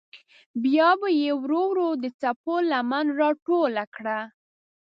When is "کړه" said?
3.95-4.19